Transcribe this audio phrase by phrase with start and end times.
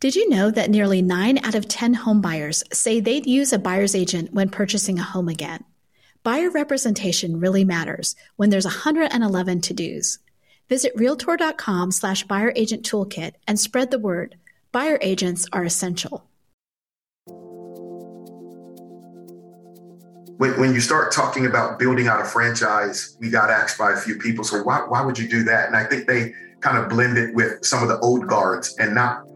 [0.00, 3.94] Did you know that nearly 9 out of 10 homebuyers say they'd use a buyer's
[3.94, 5.62] agent when purchasing a home again?
[6.22, 10.18] Buyer representation really matters when there's 111 to-dos.
[10.70, 14.36] Visit realtor.com slash buyer agent toolkit and spread the word.
[14.72, 16.24] Buyer agents are essential.
[20.38, 23.96] When, when you start talking about building out a franchise, we got asked by a
[23.98, 25.66] few people, so why, why would you do that?
[25.66, 28.94] And I think they kind of blend it with some of the old guards and
[28.94, 29.26] not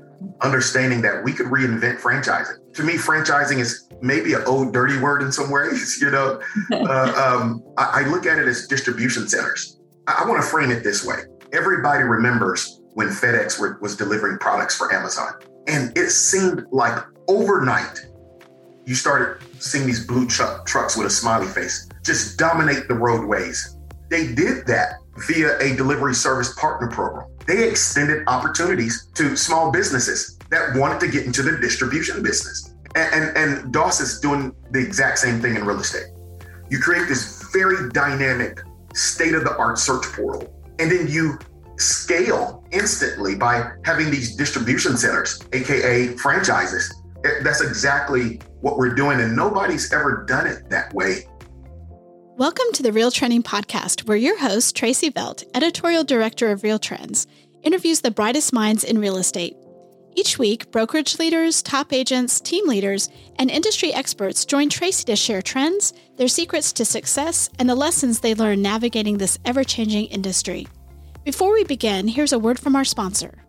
[0.41, 2.57] understanding that we could reinvent franchising.
[2.75, 5.99] To me, franchising is maybe an old dirty word in some ways.
[6.05, 6.41] You know,
[6.73, 9.79] uh, um, I, I, look at it as distribution centers.
[10.07, 11.17] I, I want to frame it this way:
[11.53, 15.33] everybody remembers when FedEx were, was delivering products for Amazon,
[15.67, 18.07] and it seemed like overnight
[18.87, 23.79] you started seeing these blue truck, trucks with a smiley face just dominate the roadways.
[24.11, 30.39] They did that via a delivery service partner program they extended opportunities to small businesses
[30.51, 32.75] that wanted to get into the distribution business.
[32.95, 36.07] And, and, and Doss is doing the exact same thing in real estate.
[36.71, 38.61] You create this very dynamic,
[38.95, 41.39] state of the art search portal, and then you
[41.77, 47.03] scale instantly by having these distribution centers, AKA franchises.
[47.43, 51.27] That's exactly what we're doing, and nobody's ever done it that way
[52.37, 56.81] Welcome to the Real Trending Podcast, where your host, Tracy Velt, editorial director of Real
[56.81, 57.29] Trends,
[57.63, 59.57] interviews the brightest minds in real estate.
[60.17, 65.43] Each week, brokerage leaders, top agents, team leaders, and industry experts join Tracy to share
[65.43, 70.67] trends, their secrets to success, and the lessons they learn navigating this ever changing industry.
[71.25, 73.44] Before we begin, here's a word from our sponsor.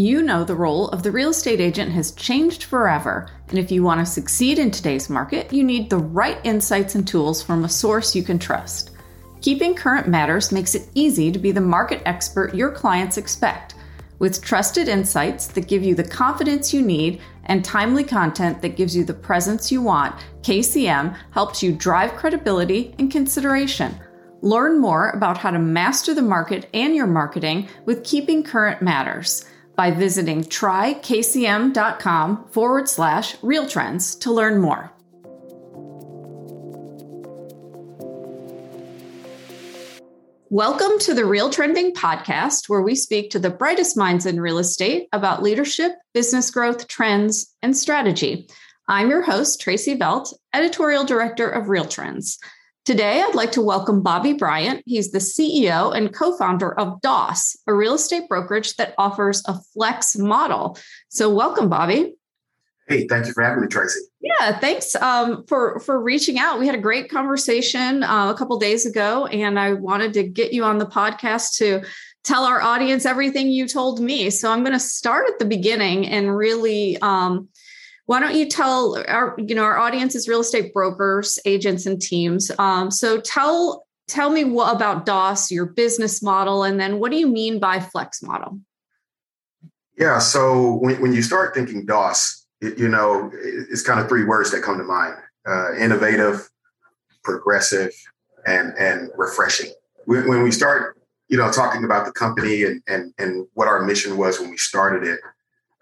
[0.00, 3.82] You know the role of the real estate agent has changed forever, and if you
[3.82, 7.68] want to succeed in today's market, you need the right insights and tools from a
[7.68, 8.92] source you can trust.
[9.40, 13.74] Keeping Current Matters makes it easy to be the market expert your clients expect.
[14.20, 18.96] With trusted insights that give you the confidence you need and timely content that gives
[18.96, 23.98] you the presence you want, KCM helps you drive credibility and consideration.
[24.42, 29.44] Learn more about how to master the market and your marketing with Keeping Current Matters
[29.78, 34.92] by visiting trykcm.com forward slash real trends to learn more.
[40.50, 44.58] Welcome to the Real Trending Podcast, where we speak to the brightest minds in real
[44.58, 48.48] estate about leadership, business growth, trends, and strategy.
[48.88, 52.40] I'm your host, Tracy Velt, editorial director of Real Trends.
[52.88, 54.82] Today, I'd like to welcome Bobby Bryant.
[54.86, 59.60] He's the CEO and co founder of Doss, a real estate brokerage that offers a
[59.74, 60.78] flex model.
[61.10, 62.14] So, welcome, Bobby.
[62.88, 64.00] Hey, thank you for having me, Tracy.
[64.22, 66.58] Yeah, thanks um, for for reaching out.
[66.58, 70.54] We had a great conversation uh, a couple days ago, and I wanted to get
[70.54, 71.82] you on the podcast to
[72.24, 74.30] tell our audience everything you told me.
[74.30, 77.48] So I'm going to start at the beginning and really um,
[78.08, 82.00] why don't you tell our you know our audience is real estate brokers agents and
[82.00, 82.50] teams.
[82.58, 87.18] Um, so tell tell me what about Doss your business model and then what do
[87.18, 88.60] you mean by flex model?
[89.98, 94.24] Yeah so when, when you start thinking Doss it, you know it's kind of three
[94.24, 95.14] words that come to mind
[95.46, 96.48] uh, innovative
[97.22, 97.92] progressive
[98.46, 99.70] and and refreshing.
[100.06, 100.98] When, when we start
[101.28, 104.56] you know talking about the company and and and what our mission was when we
[104.56, 105.20] started it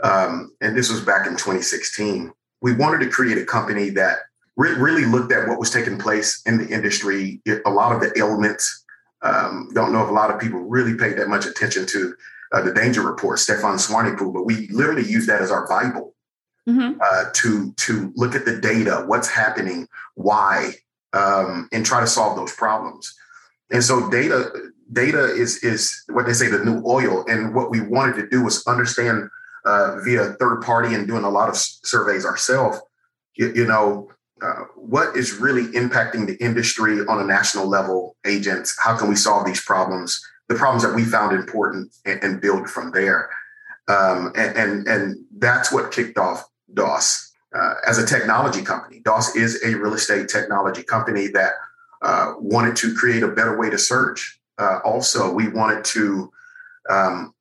[0.03, 2.33] um, and this was back in 2016.
[2.61, 4.19] We wanted to create a company that
[4.57, 8.17] re- really looked at what was taking place in the industry, a lot of the
[8.19, 8.85] ailments.
[9.23, 12.15] Um, don't know if a lot of people really paid that much attention to
[12.53, 16.15] uh, the danger report, Stefan Swanepoel, but we literally use that as our Bible
[16.69, 16.99] mm-hmm.
[17.01, 20.73] uh, to to look at the data, what's happening, why,
[21.13, 23.15] um, and try to solve those problems.
[23.71, 24.51] And so data
[24.93, 27.25] data is is what they say the new oil.
[27.27, 29.29] And what we wanted to do was understand
[29.67, 32.79] uh, via third party and doing a lot of surveys ourselves,
[33.35, 34.09] you, you, know,
[34.41, 38.77] uh, what is really impacting the industry on a national level, agents?
[38.79, 40.25] How can we solve these problems?
[40.49, 43.29] The problems that we found important and, and build from there.
[43.89, 49.01] Um, and, and, and, that's what kicked off Doss uh, as a technology company.
[49.05, 51.53] Doss is a real estate technology company that
[52.03, 54.41] uh, wanted to create a better way to search.
[54.59, 56.33] Uh, also, we wanted to
[56.89, 57.35] um,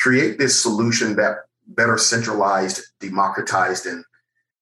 [0.00, 1.36] create this solution that
[1.68, 4.04] better centralized, democratized, and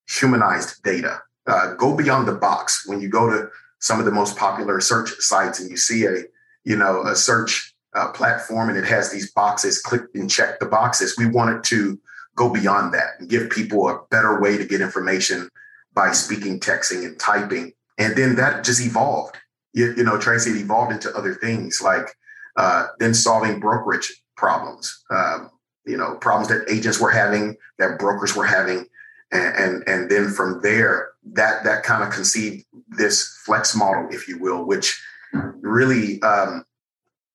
[0.09, 1.21] humanized data.
[1.47, 2.87] Uh, go beyond the box.
[2.87, 3.49] When you go to
[3.79, 6.25] some of the most popular search sites and you see a,
[6.65, 10.67] you know, a search uh, platform and it has these boxes, click and check the
[10.67, 11.17] boxes.
[11.17, 11.99] We wanted to
[12.37, 15.49] go beyond that and give people a better way to get information
[15.95, 17.73] by speaking, texting, and typing.
[17.97, 19.37] And then that just evolved.
[19.73, 22.15] You, you know, Tracy, it evolved into other things like
[22.57, 25.05] uh, then solving brokerage problems.
[25.11, 25.51] Um,
[25.85, 28.87] you know, problems that agents were having, that brokers were having.
[29.33, 34.29] And, and, and then from there, that, that kind of conceived this flex model, if
[34.29, 34.99] you will, which
[35.33, 36.65] really um,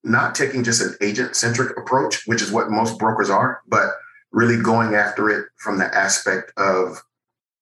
[0.04, 3.90] not taking just an agent centric approach, which is what most brokers are, but
[4.32, 7.02] really going after it from the aspect of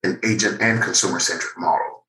[0.03, 2.05] an agent and consumer centric model.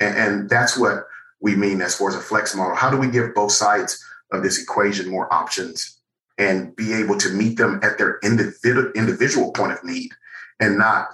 [0.00, 1.06] And, and, that's what
[1.40, 2.74] we mean as far as a flex model.
[2.74, 4.02] How do we give both sides
[4.32, 5.99] of this equation more options
[6.40, 10.10] and be able to meet them at their individual, individual point of need
[10.58, 11.08] and not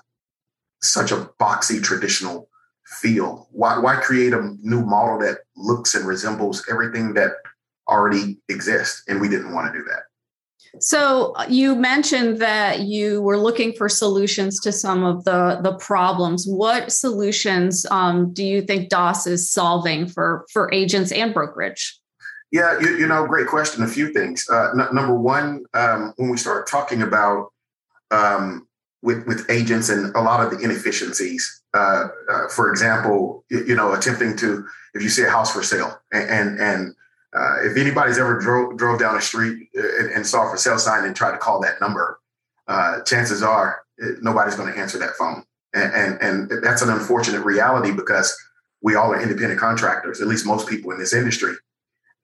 [0.81, 2.49] such a boxy traditional
[2.87, 3.49] feel?
[3.51, 7.33] Why, why create a new model that looks and resembles everything that
[7.89, 9.03] already exists?
[9.09, 10.05] And we didn't want to do that.
[10.81, 15.75] So uh, you mentioned that you were looking for solutions to some of the the
[15.79, 16.45] problems.
[16.47, 21.99] What solutions um, do you think Doss is solving for for agents and brokerage?
[22.53, 23.83] Yeah, you, you know, great question.
[23.83, 24.49] A few things.
[24.49, 27.53] Uh, n- number one, um, when we start talking about
[28.11, 28.69] um,
[29.03, 33.75] with with agents and a lot of the inefficiencies, uh, uh, for example, you, you,
[33.75, 36.95] know, attempting to if you see a house for sale and and, and
[37.37, 40.57] uh, if anybody's ever drove drove down a street uh, and, and, saw a for
[40.57, 42.21] sale sign and tried to call that number,
[42.69, 43.83] uh, chances are
[44.23, 45.45] nobody's going to answer that phone,
[45.75, 48.37] and, and, and that's an unfortunate reality because
[48.83, 51.55] we all are independent contractors, at least most people in this industry,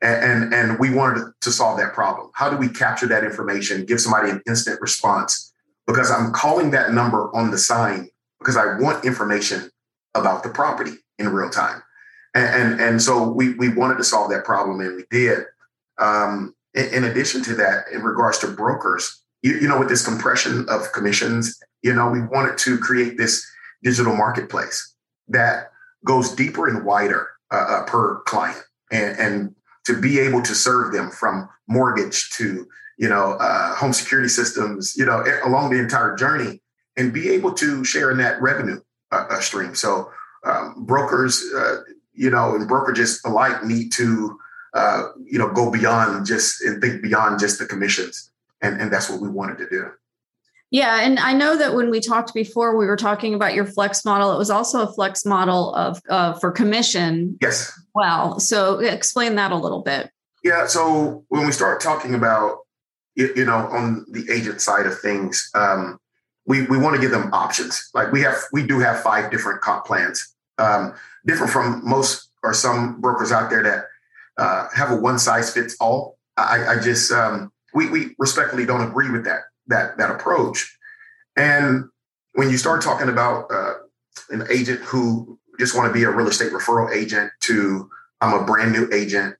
[0.02, 2.30] and, and and we wanted to solve that problem.
[2.34, 5.52] How do we capture that information, give somebody an instant response?
[5.86, 9.70] Because I'm calling that number on the sign because I want information
[10.14, 11.82] about the property in real time.
[12.34, 15.44] And, and, and so we, we wanted to solve that problem and we did.
[15.98, 20.04] Um, in, in, addition to that, in regards to brokers, you, you know, with this
[20.04, 23.46] compression of commissions, you know, we wanted to create this
[23.82, 24.94] digital marketplace
[25.28, 25.70] that
[26.04, 29.54] goes deeper and wider uh, uh, per client and, and
[29.84, 32.66] to be able to serve them from mortgage to
[32.98, 36.60] you know uh, home security systems you know along the entire journey
[36.96, 38.80] and be able to share in that revenue
[39.12, 40.10] uh, uh stream so
[40.44, 41.78] um, brokers uh,
[42.14, 44.38] you know, and brokerages alike need to,
[44.74, 48.30] uh, you know, go beyond just and think beyond just the commissions.
[48.60, 49.90] And, and that's what we wanted to do.
[50.70, 54.06] Yeah, and I know that when we talked before, we were talking about your flex
[54.06, 54.32] model.
[54.32, 57.36] It was also a flex model of uh, for commission.
[57.42, 57.78] Yes.
[57.94, 60.10] Well, so explain that a little bit.
[60.42, 60.66] Yeah.
[60.66, 62.58] So when we start talking about,
[63.14, 65.98] you know, on the agent side of things, um,
[66.46, 67.90] we we want to give them options.
[67.94, 70.34] Like we have, we do have five different comp plans.
[70.58, 70.94] Um,
[71.26, 73.84] different from most or some brokers out there that
[74.38, 76.18] uh, have a one size fits all.
[76.36, 80.76] I, I just um, we we respectfully don't agree with that that that approach.
[81.36, 81.84] And
[82.34, 83.74] when you start talking about uh,
[84.30, 87.90] an agent who just want to be a real estate referral agent to
[88.20, 89.36] I'm a brand new agent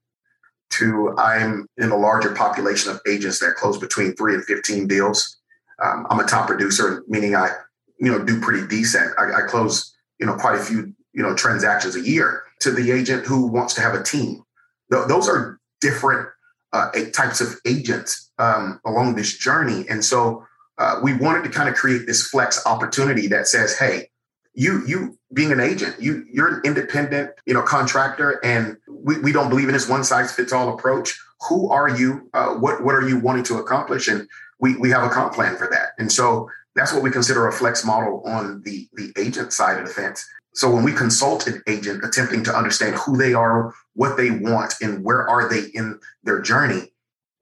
[0.70, 5.38] to I'm in a larger population of agents that close between three and 15 deals.
[5.82, 7.50] Um, I'm a top producer, meaning I,
[7.99, 9.12] you know, do pretty decent.
[9.19, 12.91] I, I close, you know, quite a few you know transactions a year to the
[12.91, 14.43] agent who wants to have a team.
[14.91, 16.29] Th- those are different
[16.73, 20.44] uh, types of agents um, along this journey, and so
[20.79, 24.11] uh, we wanted to kind of create this flex opportunity that says, "Hey,
[24.55, 29.32] you you being an agent, you you're an independent you know contractor, and we, we
[29.32, 31.19] don't believe in this one size fits all approach.
[31.49, 32.29] Who are you?
[32.34, 34.08] Uh, what what are you wanting to accomplish?
[34.08, 34.29] And
[34.61, 37.52] we we have a comp plan for that, and so." That's what we consider a
[37.52, 40.26] flex model on the, the agent side of the fence.
[40.54, 44.75] So when we consult an agent attempting to understand who they are, what they want,
[44.83, 46.92] and where are they in their journey,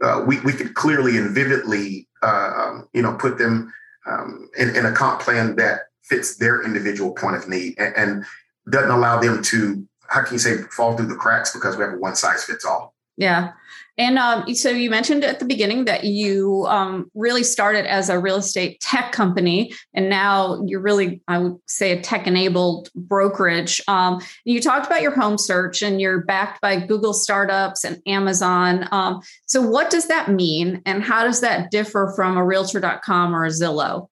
[0.03, 3.73] uh, we, we could clearly and vividly, uh, um, you know, put them
[4.07, 8.25] um, in, in, a comp plan that fits their individual point of need and, and
[8.69, 11.95] doesn't allow them to, how can you say, fall through the cracks because we have
[11.95, 12.95] a one size fits all.
[13.17, 13.53] Yeah.
[13.99, 18.19] And um, so you mentioned at the beginning that you um, really started as a
[18.19, 23.79] real estate tech company, and now you're really, I would say, a tech enabled brokerage.
[23.89, 28.89] Um, you talked about your home search, and you're backed by Google startups and Amazon.
[28.91, 33.45] Um, so, what does that mean, and how does that differ from a Realtor.com or
[33.45, 34.09] a Zillow?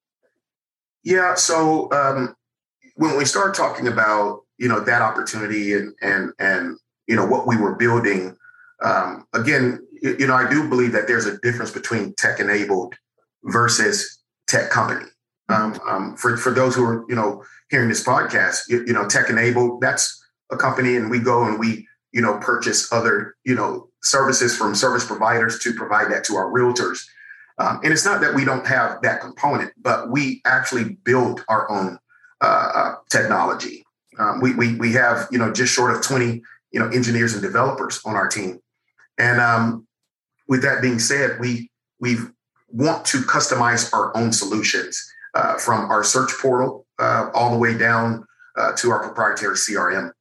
[1.04, 1.34] Yeah.
[1.34, 2.34] So um,
[2.96, 7.46] when we start talking about you know that opportunity and and and you know what
[7.46, 8.36] we were building
[8.82, 12.94] um, again, you know, I do believe that there's a difference between tech enabled
[13.44, 15.06] versus tech company.
[15.48, 19.08] Um, um, for for those who are you know hearing this podcast, you, you, know,
[19.08, 23.54] tech enabled that's a company, and we go and we you know purchase other you
[23.54, 27.00] know services from service providers to provide that to our realtors.
[27.58, 31.70] Um, and it's not that we don't have that component, but we actually build our
[31.70, 31.98] own
[32.40, 33.84] uh, uh, technology.
[34.18, 37.42] Um, we, we we have you know just short of twenty you know engineers and
[37.42, 38.60] developers on our team
[39.18, 39.86] and um,
[40.46, 42.30] with that being said, we we've
[42.70, 47.76] want to customize our own solutions uh, from our search portal uh, all the way
[47.76, 48.24] down
[48.56, 50.12] uh, to our proprietary CRM.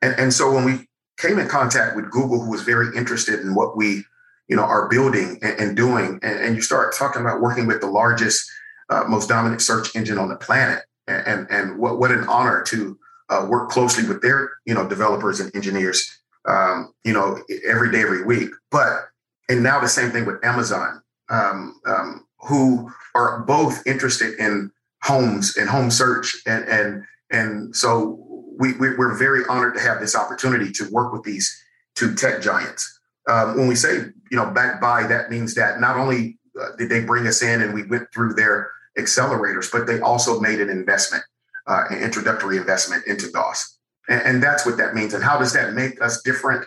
[0.00, 0.86] And, and so when we
[1.18, 4.04] came in contact with Google, who was very interested in what we
[4.48, 7.80] you know are building and, and doing, and, and, you start talking about working with
[7.80, 8.50] the largest,
[8.90, 12.98] uh, most dominant search engine on the planet, and and what what an honor to
[13.28, 18.00] uh, work closely with their you know developers and engineers, um, you know every day,
[18.00, 18.50] every week.
[18.70, 19.08] But
[19.48, 24.70] and now the same thing with Amazon, um, um, who are both interested in
[25.02, 28.24] homes and home search, and and and so
[28.58, 31.64] we, we are very honored to have this opportunity to work with these
[31.94, 33.00] two tech giants.
[33.28, 36.88] Um, when we say you know back by, that means that not only uh, did
[36.88, 40.68] they bring us in and we went through their accelerators, but they also made an
[40.68, 41.24] investment,
[41.66, 43.78] uh, an introductory investment into Doss.
[44.08, 45.14] And, and, that's what that means.
[45.14, 46.66] And how does that make us different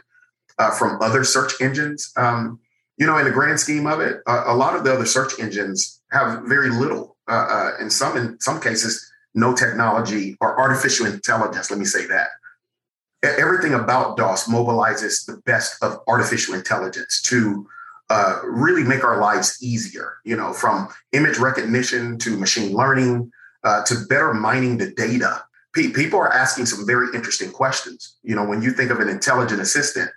[0.58, 2.14] uh, from other search engines?
[2.16, 2.60] Um,
[2.98, 6.02] you know, in the grand scheme of it, a lot of the other search engines
[6.12, 11.72] have very little, uh, uh, in some in some cases, no technology or artificial intelligence.
[11.72, 12.28] Let me say that.
[13.24, 17.68] Everything about Doss mobilizes the best of artificial intelligence to
[18.10, 23.32] uh, really make our lives easier, you know, from image recognition to machine learning
[23.64, 25.44] uh, to better mining the data.
[25.74, 28.18] people are asking some very interesting questions.
[28.24, 30.10] You know, when you think of an intelligent assistant,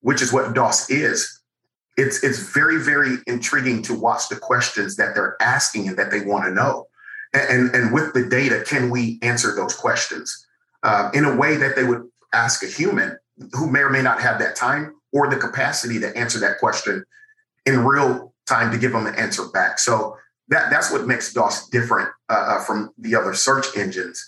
[0.00, 1.40] which is what Doss is,
[1.96, 6.22] it's it's very very intriguing to watch the questions that they're asking and that they
[6.22, 6.86] want to know,
[7.34, 10.46] and and with the data, can we answer those questions
[10.82, 13.18] uh, in a way that they would ask a human
[13.52, 17.04] who may or may not have that time or the capacity to answer that question
[17.66, 19.78] in real time to give them an answer back.
[19.78, 20.16] So
[20.48, 24.24] that that's what makes Doss different uh, uh from the other search engines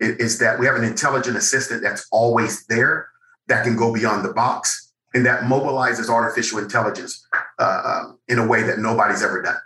[0.00, 3.08] is that we have an intelligent assistant that's always there
[3.48, 7.26] that can go beyond the box and that mobilizes artificial intelligence
[7.58, 9.56] uh, um, in a way that nobody's ever done.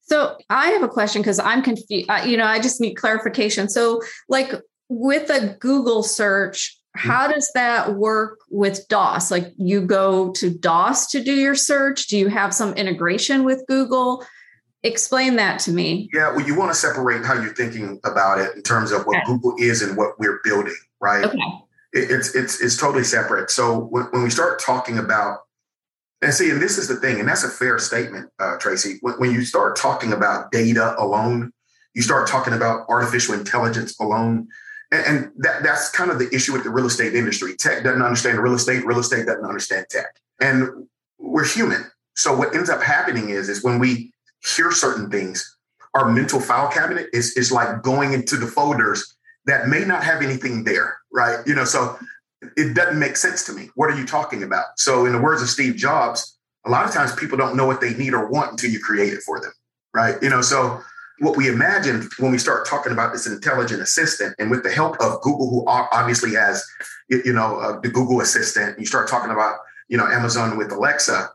[0.00, 2.08] So I have a question because I'm confused.
[2.08, 3.68] Uh, you know, I just need clarification.
[3.68, 4.52] So, like
[4.88, 9.30] with a Google search, how does that work with Doss?
[9.30, 12.08] Like you go to Doss to do your search?
[12.08, 14.24] Do you have some integration with Google?
[14.82, 16.08] Explain that to me.
[16.12, 19.16] Yeah, well, you want to separate how you're thinking about it in terms of what
[19.18, 19.26] okay.
[19.26, 21.24] Google is and what we're building, right?
[21.24, 21.38] Okay.
[21.92, 23.50] It, it's it's it's totally separate.
[23.50, 25.40] So when, when we start talking about
[26.20, 28.98] and see, and this is the thing, and that's a fair statement, uh, Tracy.
[29.00, 31.52] When, when you start talking about data alone,
[31.94, 34.48] you start talking about artificial intelligence alone
[34.90, 37.54] and, that, that's kind of the issue with the real estate industry.
[37.56, 40.06] Tech doesn't understand real estate, real estate doesn't understand tech.
[40.40, 40.86] And
[41.18, 41.84] we're human.
[42.16, 44.12] So what ends up happening is, is when we
[44.56, 45.56] hear certain things,
[45.94, 49.14] our mental file cabinet is, is like going into the folders
[49.46, 51.38] that may not have anything there, right?
[51.46, 51.98] You know, so
[52.56, 53.70] it doesn't make sense to me.
[53.74, 54.66] What are you talking about?
[54.76, 57.80] So, in the words of Steve Jobs, a lot of times people don't know what
[57.80, 59.52] they need or want until you create it for them,
[59.94, 60.16] right?
[60.22, 60.80] You know, so
[61.20, 64.96] what we imagine when we start talking about this intelligent assistant and with the help
[65.00, 66.64] of google who obviously has
[67.08, 69.58] you know uh, the google assistant you start talking about
[69.88, 71.28] you know amazon with alexa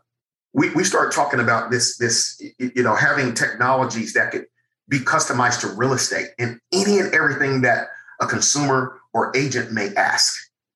[0.52, 4.46] we, we start talking about this this you know having technologies that could
[4.88, 7.88] be customized to real estate and any and everything that
[8.20, 10.34] a consumer or agent may ask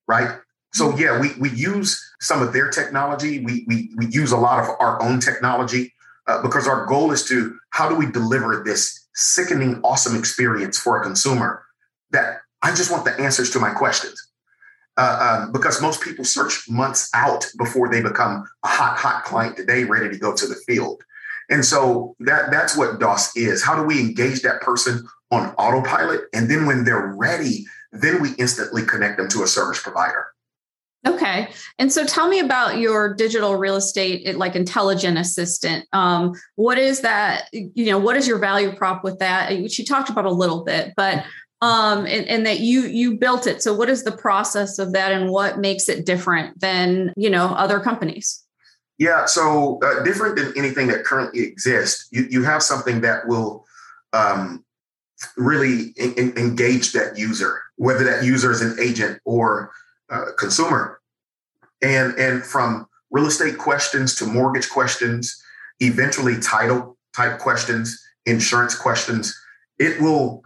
[0.08, 0.38] right?
[0.72, 1.00] So mm-hmm.
[1.00, 3.44] yeah we, we use some of their technology.
[3.44, 5.92] We, we, we use a lot of our own technology
[6.28, 11.00] uh, because our goal is to how do we deliver this sickening, awesome experience for
[11.00, 11.64] a consumer
[12.10, 14.22] that I just want the answers to my questions.
[14.96, 19.56] Uh, um, because most people search months out before they become a hot, hot client
[19.56, 21.02] today, ready to go to the field.
[21.50, 23.62] And so that that's what Doss is.
[23.62, 26.22] How do we engage that person on autopilot?
[26.34, 30.26] And then when they're ready, then we instantly connect them to a service provider.
[31.06, 31.48] Okay.
[31.78, 35.86] And so tell me about your digital real estate, like intelligent assistant.
[35.92, 37.48] Um, what is that?
[37.52, 39.52] You know, what is your value prop with that?
[39.62, 41.24] Which you talked about a little bit, but
[41.60, 43.62] um, and, and that you you built it.
[43.62, 47.46] So what is the process of that and what makes it different than, you know,
[47.46, 48.44] other companies?
[48.98, 52.08] Yeah, so uh, different than anything that currently exists.
[52.10, 53.64] You, you have something that will
[54.12, 54.64] um,
[55.36, 59.70] really in, engage that user, whether that user is an agent or
[60.10, 61.00] uh, consumer.
[61.82, 65.42] And and from real estate questions to mortgage questions
[65.80, 69.34] eventually title type questions insurance questions
[69.78, 70.42] it will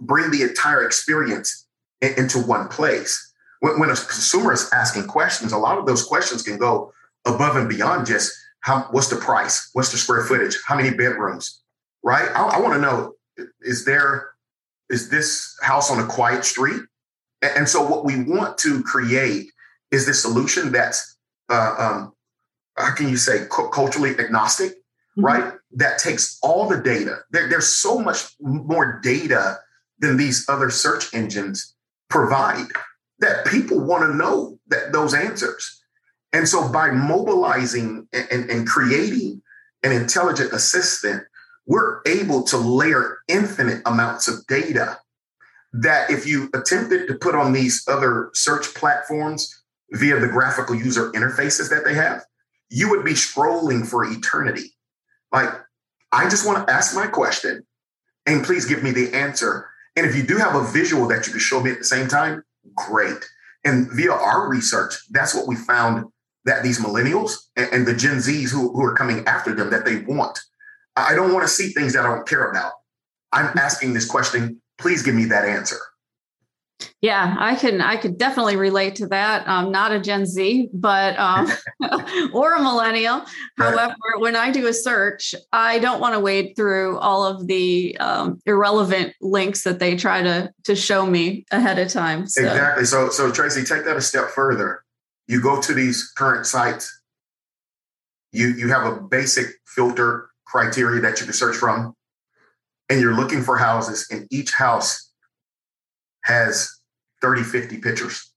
[0.00, 1.66] bring the entire experience
[2.00, 3.32] into one place.
[3.60, 6.92] When, when a consumer is asking questions a lot of those questions can go
[7.24, 9.70] above and beyond just how what's the price?
[9.74, 10.56] What's the square footage?
[10.66, 11.62] How many bedrooms?
[12.02, 12.28] Right?
[12.34, 13.14] I, I want to know
[13.60, 14.30] is there
[14.90, 16.82] is this house on a quiet street
[17.56, 19.50] and so, what we want to create
[19.90, 21.16] is this solution that's,
[21.48, 22.12] uh, um,
[22.76, 25.24] how can you say, culturally agnostic, mm-hmm.
[25.24, 25.52] right?
[25.72, 27.18] That takes all the data.
[27.30, 29.58] There, there's so much more data
[29.98, 31.74] than these other search engines
[32.10, 32.66] provide
[33.20, 35.82] that people want to know that those answers.
[36.32, 39.40] And so by mobilizing and, and, and creating
[39.84, 41.22] an intelligent assistant,
[41.66, 44.98] we're able to layer infinite amounts of data
[45.74, 51.10] that if you attempted to put on these other search platforms via the graphical user
[51.12, 52.24] interfaces that they have,
[52.70, 54.72] you would be scrolling for eternity.
[55.32, 55.50] Like,
[56.12, 57.66] I just want to ask my question
[58.24, 59.68] and please give me the answer.
[59.96, 62.06] And if you do have a visual that you can show me at the same
[62.06, 62.44] time,
[62.76, 63.24] great.
[63.64, 66.06] And via our research, that's what we found
[66.44, 70.02] that these millennials and, the Gen Zs who, who are coming after them that they
[70.02, 70.38] want.
[70.94, 72.72] I don't want to see things that I don't care about.
[73.32, 74.60] I'm asking this question.
[74.78, 75.78] Please give me that answer.
[77.00, 77.80] Yeah, I can.
[77.80, 79.46] I could definitely relate to that.
[79.46, 81.50] I'm not a Gen Z, but um,
[82.32, 83.22] or a millennial.
[83.58, 87.96] However, when I do a search, I don't want to wade through all of the
[87.98, 92.26] um, irrelevant links that they try to to show me ahead of time.
[92.26, 92.42] So.
[92.42, 92.84] Exactly.
[92.86, 94.82] So, so Tracy, take that a step further.
[95.28, 97.02] You go to these current sites.
[98.32, 101.94] You you have a basic filter criteria that you can search from,
[102.88, 105.10] and you're looking for houses, and each house
[106.24, 106.70] has
[107.22, 108.30] 30, 50 pictures.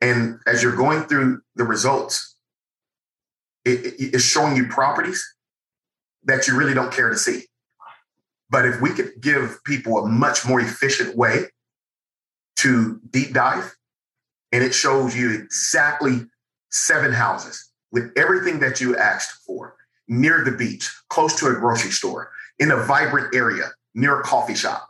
[0.00, 2.36] And as you're going through the results,
[3.64, 5.24] it, it's showing you properties
[6.24, 7.44] that you really don't care to see.
[8.50, 11.44] But if we could give people a much more efficient way
[12.56, 13.74] to deep dive,
[14.52, 16.26] and it shows you exactly
[16.70, 19.76] seven houses with everything that you asked for
[20.08, 22.30] near the beach, close to a grocery store,
[22.62, 24.88] in a vibrant area, near a coffee shop.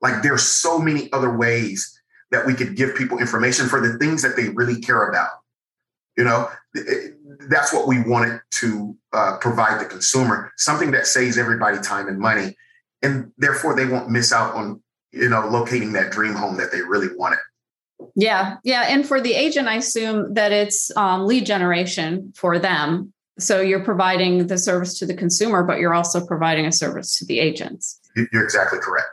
[0.00, 4.22] Like there's so many other ways that we could give people information for the things
[4.22, 5.30] that they really care about.
[6.16, 6.48] You know,
[7.48, 12.18] that's what we wanted to uh, provide the consumer, something that saves everybody time and
[12.18, 12.56] money.
[13.02, 14.80] And therefore, they won't miss out on,
[15.12, 17.40] you know, locating that dream home that they really wanted.
[18.14, 18.56] Yeah.
[18.62, 18.82] Yeah.
[18.88, 23.12] And for the agent, I assume that it's um, lead generation for them.
[23.38, 27.24] So you're providing the service to the consumer, but you're also providing a service to
[27.24, 28.00] the agents.
[28.16, 29.08] You're exactly correct.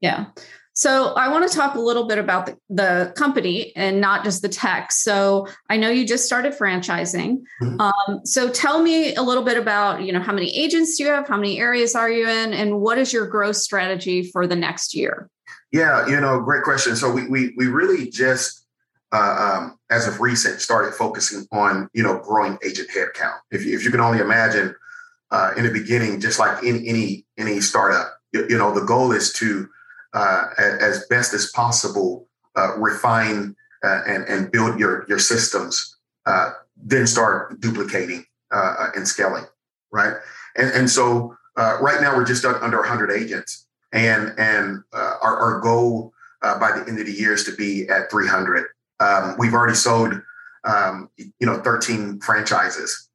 [0.00, 0.26] Yeah.
[0.72, 4.42] So I want to talk a little bit about the, the company and not just
[4.42, 4.92] the tech.
[4.92, 7.38] So I know you just started franchising.
[7.62, 7.80] Mm-hmm.
[7.80, 11.10] Um, so tell me a little bit about, you know, how many agents do you
[11.10, 11.26] have?
[11.28, 12.52] How many areas are you in?
[12.52, 15.30] And what is your growth strategy for the next year?
[15.72, 16.94] Yeah, you know, great question.
[16.94, 18.65] So we we, we really just
[19.12, 23.38] uh, um, as of recent started focusing on you know growing agent headcount.
[23.50, 24.74] If you, if you can only imagine
[25.30, 29.12] uh, in the beginning, just like in any any startup, you, you know, the goal
[29.12, 29.68] is to
[30.16, 36.52] uh, as best as possible, uh, refine uh, and, and build your, your systems, uh,
[36.76, 39.44] then start duplicating and scaling,
[39.92, 40.14] right?
[40.56, 46.14] And, and so right now we're just under 100 agents, and and our, our goal
[46.42, 48.66] by the end of the year is to be at 300.
[49.00, 50.20] Um, we've already sold,
[50.64, 53.08] um, you know, 13 franchises,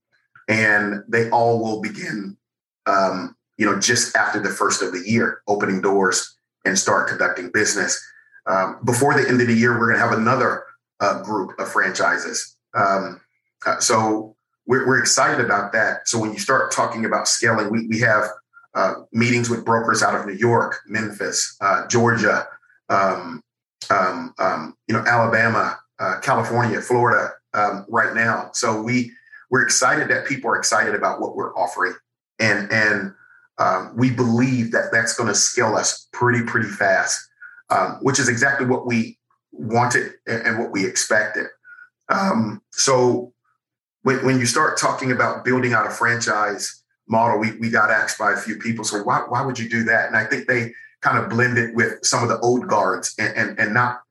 [0.48, 2.38] and they all will begin,
[2.86, 7.52] um, you know, just after the first of the year, opening doors and start conducting
[7.52, 8.02] business.
[8.48, 10.64] Um, before the end of the year, we're going to have another
[11.00, 12.56] uh, group of franchises.
[12.74, 13.22] Um,
[13.66, 16.08] uh, so we're, we're, excited about that.
[16.08, 18.26] So when you start talking about scaling, we, we have
[18.74, 22.48] uh, meetings with brokers out of New York, Memphis, uh, Georgia,
[22.90, 23.44] um,
[23.92, 28.50] um, um you know, Alabama, uh, California, Florida um, right now.
[28.54, 29.12] So we
[29.50, 31.94] we're excited that people are excited about what we're offering,
[32.40, 33.14] and and
[33.62, 37.20] um, we believe that that's going to scale us pretty, pretty fast,
[37.70, 39.20] um, which is exactly what we
[39.52, 41.46] wanted and what we expected.
[42.10, 43.34] Um, so
[44.02, 48.18] when, when you start talking about building out a franchise model, we, we got asked
[48.18, 50.08] by a few people, so why, why would you do that?
[50.08, 53.60] And I think they kind of blended with some of the old guards and, and,
[53.60, 54.02] and not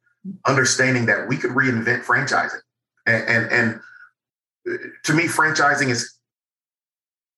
[0.46, 2.60] understanding that we could reinvent franchising.
[3.06, 3.80] And, and, and
[4.68, 6.14] uh, to me, franchising is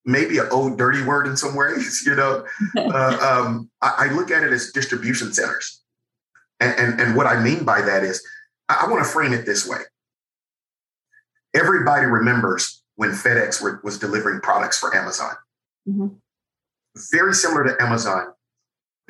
[0.04, 2.02] maybe an old dirty word in some ways.
[2.06, 2.44] You know,
[2.76, 5.82] uh, um, I, I, look at it as distribution centers,
[6.60, 8.26] and, and, and what I mean by that is
[8.68, 9.78] I, I want to frame it this way.
[11.54, 15.32] Everybody remembers when FedEx were, was delivering products for Amazon.
[15.88, 16.08] Mm-hmm.
[17.12, 18.32] Very similar to Amazon,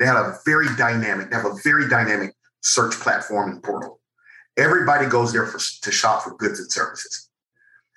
[0.03, 4.01] they had a very dynamic, they have a very dynamic search platform and portal.
[4.57, 7.29] Everybody goes there for, to shop for goods and services.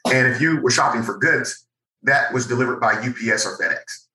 [0.06, 1.66] And if you were shopping for goods,
[2.04, 4.06] that was delivered by UPS or FedEx.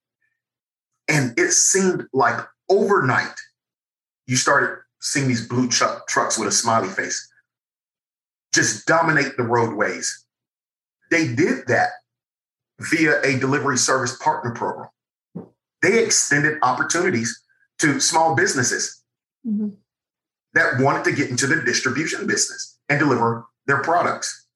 [1.06, 3.38] And it seemed like overnight,
[4.26, 7.28] you started seeing these blue truck, trucks with a smiley face
[8.54, 10.24] just dominate the roadways.
[11.10, 11.90] They did that
[12.80, 14.88] via a delivery service partner program.
[15.82, 17.42] They extended opportunities
[17.82, 19.02] to small businesses
[19.46, 19.70] mm-hmm.
[20.54, 24.46] that wanted to get into the distribution business and deliver their products.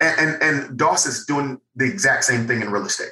[0.00, 3.10] And, and, and Doss is doing the exact same thing in real estate.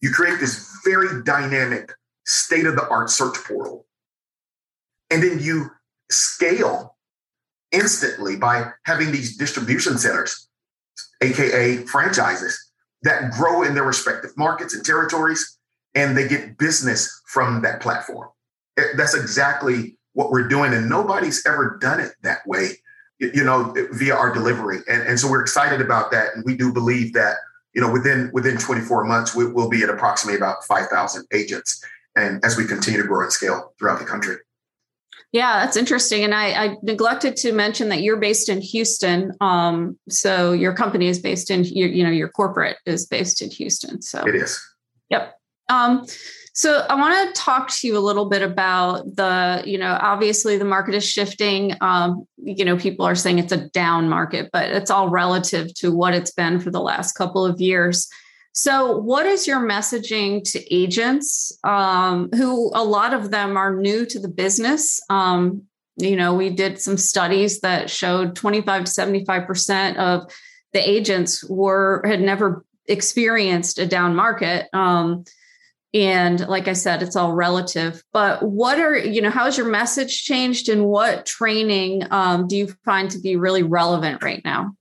[0.00, 1.92] You create this very dynamic,
[2.26, 3.86] state of the art search portal.
[5.10, 5.70] And then you
[6.10, 6.96] scale
[7.72, 10.48] instantly by having these distribution centers,
[11.22, 15.58] AKA franchises, that grow in their respective markets and territories,
[15.94, 18.28] and they get business from that platform.
[18.76, 20.72] That's exactly what we're doing.
[20.72, 22.78] And nobody's ever done it that way,
[23.18, 24.78] you know, via our delivery.
[24.88, 26.34] And, and so we're excited about that.
[26.34, 27.36] And we do believe that,
[27.74, 31.84] you know, within within 24 months, we, will be at approximately about 5,000 agents.
[32.16, 34.36] And as we continue to grow and scale throughout the country.
[35.32, 36.22] Yeah, that's interesting.
[36.22, 39.32] And I, I, neglected to mention that you're based in Houston.
[39.40, 43.50] Um, so your company is based in, you, you know, your corporate is based in
[43.50, 44.00] Houston.
[44.00, 44.64] So it is.
[45.10, 45.36] Yep.
[45.68, 46.06] Um,
[46.56, 50.56] so I want to talk to you a little bit about the, you know, obviously
[50.56, 51.74] the market is shifting.
[51.80, 55.90] Um, you know, people are saying it's a down market, but it's all relative to
[55.90, 58.08] what it's been for the last couple of years.
[58.52, 64.06] So, what is your messaging to agents um, who a lot of them are new
[64.06, 65.00] to the business?
[65.10, 65.64] Um,
[65.96, 70.32] you know, we did some studies that showed 25 to 75% of
[70.72, 74.68] the agents were had never experienced a down market.
[74.72, 75.24] Um,
[75.94, 78.02] and like I said, it's all relative.
[78.12, 82.56] But what are, you know, how has your message changed and what training um, do
[82.56, 84.72] you find to be really relevant right now?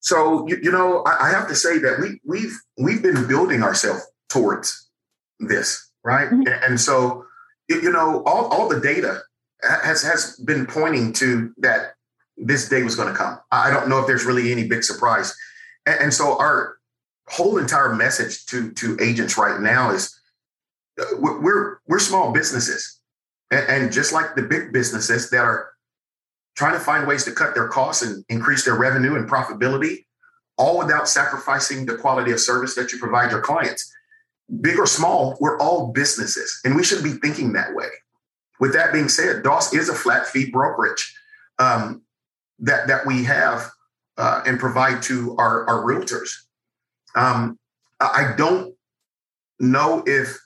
[0.00, 3.62] So you, you know, I, I, have to say that we we've we've been building
[3.62, 4.88] ourselves towards
[5.40, 6.28] this, right?
[6.28, 6.46] Mm-hmm.
[6.46, 7.24] And, and, so
[7.68, 9.22] you know, all, all the data
[9.62, 11.94] has has been pointing to that
[12.36, 13.38] this day was going to come.
[13.50, 15.34] I don't know if there's really any big surprise.
[15.84, 16.76] And, and so our
[17.26, 20.17] whole entire message to to agents right now is
[21.18, 23.00] we're we're small businesses,
[23.50, 25.70] and, and just like the big businesses that are
[26.56, 30.04] trying to find ways to cut their costs and increase their revenue and profitability,
[30.56, 33.92] all without sacrificing the quality of service that you provide your clients.
[34.60, 37.88] Big or small, we're all businesses, and we should be thinking that way.
[38.60, 41.14] With that being said, Doss is a flat fee brokerage
[41.58, 42.02] um,
[42.58, 43.70] that that we have
[44.16, 46.30] uh, and provide to our, our realtors.
[47.14, 47.58] Um,
[48.00, 48.74] I don't
[49.60, 50.38] know if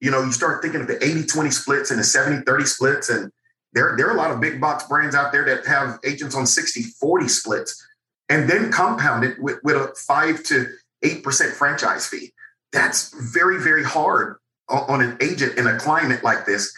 [0.00, 3.30] you know you start thinking of the 80-20 splits and the 70-30 splits and
[3.72, 6.46] there, there are a lot of big box brands out there that have agents on
[6.46, 7.86] 60 40 splits
[8.28, 10.66] and then compound it with, with a 5 to
[11.04, 12.32] 8% franchise fee.
[12.72, 14.36] That's very, very hard
[14.68, 16.74] on, an agent in a climate like this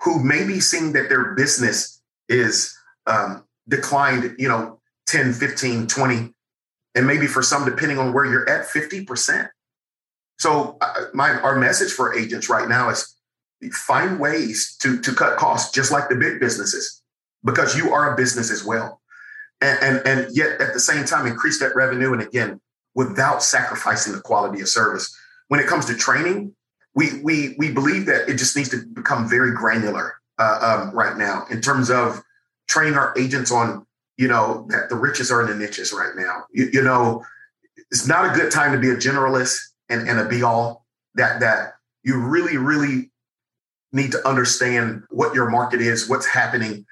[0.00, 2.76] who may be seeing that their business is
[3.06, 6.34] um, declined, you know, 10, 15, 20,
[6.94, 9.48] and maybe for some, depending on where you're at, 50%.
[10.38, 13.14] So uh, my our message for agents right now is
[13.72, 17.02] find ways to to cut costs just like the big businesses
[17.44, 19.00] because you are a business as well.
[19.60, 22.60] And, and and yet at the same time increase that revenue and again
[22.94, 25.14] without sacrificing the quality of service.
[25.48, 26.54] When it comes to training
[26.98, 31.16] we we we believe that it just needs to become very granular uh, um, right
[31.16, 32.20] now in terms of
[32.66, 36.44] training our agents on you know that the riches are in the niches right now.
[36.52, 37.24] You, you know
[37.92, 41.40] it's not a good time to be a generalist and, and a be all that
[41.40, 43.10] that you really really
[43.92, 46.84] need to understand what your market is, what's happening,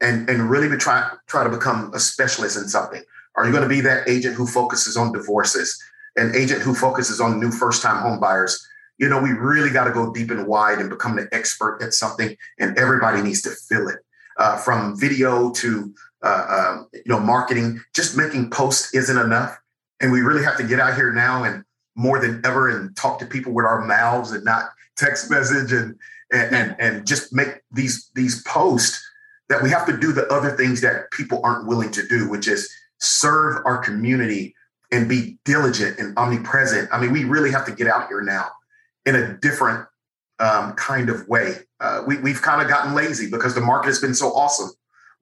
[0.00, 3.02] and, and really be try, try to become a specialist in something.
[3.36, 5.80] Are you going to be that agent who focuses on divorces,
[6.16, 8.66] an agent who focuses on new first time home buyers?
[8.98, 11.94] You know, we really got to go deep and wide and become the expert at
[11.94, 13.98] something, and everybody needs to feel it.
[14.36, 19.58] Uh, from video to uh, um, you know marketing, just making posts isn't enough,
[20.00, 21.64] and we really have to get out here now and
[21.96, 25.96] more than ever and talk to people with our mouths and not text message and
[26.32, 29.04] and, and, and just make these these posts
[29.48, 32.46] that we have to do the other things that people aren't willing to do, which
[32.46, 34.54] is serve our community
[34.92, 36.88] and be diligent and omnipresent.
[36.92, 38.46] I mean, we really have to get out here now
[39.06, 39.86] in a different
[40.38, 41.54] um, kind of way.
[41.80, 44.70] Uh, we, we've kind of gotten lazy because the market has been so awesome.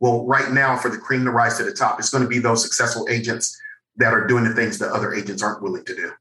[0.01, 2.39] Well, right now, for the cream to rise to the top, it's going to be
[2.39, 3.59] those successful agents
[3.97, 6.13] that are doing the things that other agents aren't willing to do.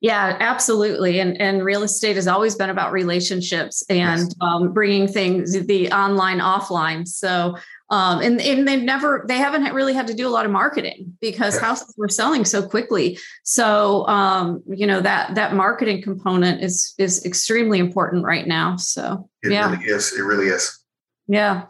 [0.00, 1.20] Yeah, absolutely.
[1.20, 4.34] And and real estate has always been about relationships and yes.
[4.40, 7.06] um, bringing things the online offline.
[7.08, 7.56] So
[7.90, 11.16] um, and and they've never they haven't really had to do a lot of marketing
[11.20, 11.62] because yes.
[11.62, 13.18] houses were selling so quickly.
[13.42, 18.76] So um, you know that that marketing component is is extremely important right now.
[18.76, 20.12] So it yeah, really is.
[20.12, 20.78] It really is.
[21.26, 21.66] Yeah.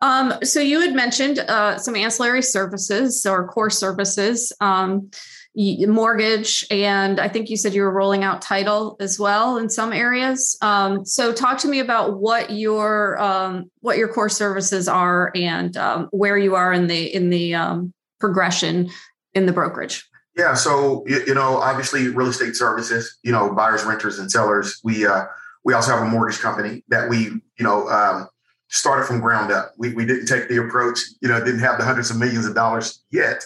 [0.00, 4.52] Um, so you had mentioned uh, some ancillary services or core services.
[4.60, 5.10] Um,
[5.56, 9.92] mortgage, and I think you said you were rolling out title as well in some
[9.92, 10.56] areas.
[10.60, 15.76] Um, so, talk to me about what your um, what your core services are and
[15.76, 18.90] um, where you are in the in the um, progression
[19.34, 20.04] in the brokerage.
[20.36, 23.16] Yeah, so you, know, obviously, real estate services.
[23.22, 24.80] You know, buyers, renters, and sellers.
[24.82, 25.26] We uh,
[25.64, 28.28] we also have a mortgage company that we you know um,
[28.68, 29.72] started from ground up.
[29.78, 30.98] We we didn't take the approach.
[31.22, 33.44] You know, didn't have the hundreds of millions of dollars yet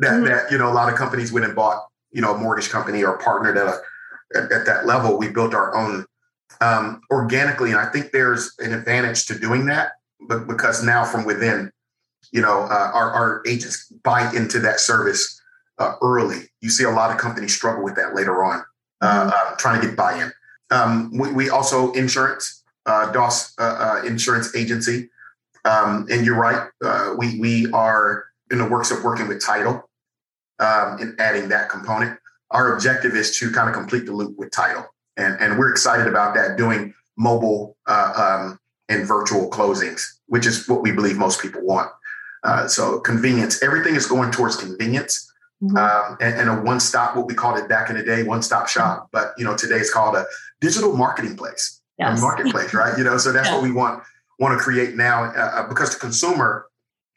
[0.00, 0.24] that mm-hmm.
[0.24, 3.04] that you know a lot of companies went and bought you know a mortgage company
[3.04, 3.80] or partnered at a
[4.34, 5.18] at, at that level.
[5.18, 6.06] We built our own
[6.60, 9.92] um, organically, and I think there's an advantage to doing that,
[10.28, 11.70] but because now from within,
[12.32, 15.40] you know, uh, our our agents buy into that service
[15.78, 16.50] uh, early.
[16.60, 18.64] You see a lot of companies struggle with that later on,
[19.00, 19.52] uh, mm-hmm.
[19.52, 20.32] uh, trying to get buy-in.
[20.72, 25.10] Um, we, we, also insurance, uh, Doss uh, insurance agency,
[25.64, 26.68] um, and you're right.
[27.18, 29.89] we we are in the works of working with title
[30.60, 32.18] um, in adding that component.
[32.50, 36.06] Our objective is to kind of complete the loop with title, and and we're excited
[36.06, 36.56] about that.
[36.56, 41.90] Doing mobile uh, um, and virtual closings, which is what we believe most people want.
[42.42, 45.26] Uh, so convenience, everything is going towards convenience.
[45.62, 45.76] Mm-hmm.
[45.76, 48.40] Um, and, and, a one stop, what we called it back in the day, one
[48.40, 49.10] stop shop.
[49.12, 50.24] But you know, today it's called a
[50.58, 52.18] digital marketing place, yes.
[52.18, 52.96] a marketplace, right?
[52.96, 53.56] You know, so that's yeah.
[53.56, 54.02] what we want
[54.38, 56.64] want to create now uh, uh because the consumer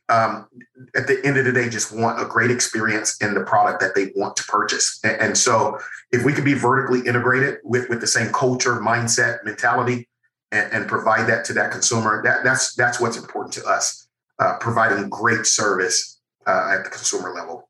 [0.10, 0.47] um,
[0.96, 3.96] at the end of the day just want a great experience in the product that
[3.96, 5.00] they want to purchase.
[5.04, 5.80] And, and, so
[6.12, 10.08] if we could be vertically integrated with, with the same culture, mindset, mentality,
[10.52, 14.08] and, and provide that to that consumer, that, that's that's what's important to us,
[14.39, 17.69] uh, providing great service uh, at the consumer level.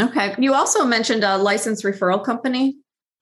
[0.00, 0.34] Okay.
[0.38, 2.76] You also mentioned a license referral company,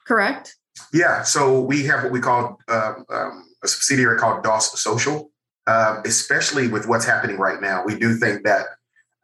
[0.06, 0.56] correct?
[0.92, 1.22] Yeah.
[1.22, 5.30] So we have what we call um, um, a subsidiary called Doss Social
[5.68, 7.84] uh, especially with what's happening right now.
[7.84, 8.66] We do think that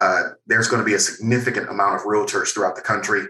[0.00, 3.26] uh, there's going to be a significant amount of realtors throughout the country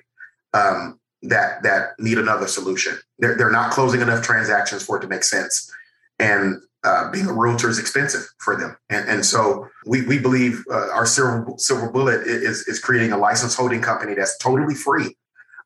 [0.53, 2.99] um, that that need another solution.
[3.19, 5.71] They're, they're not closing enough transactions for it to make sense,
[6.19, 8.77] and uh, being a realtor is expensive for them.
[8.91, 13.17] And, and so we, we believe uh, our silver, silver bullet is, is creating a
[13.17, 15.17] license holding company that's totally free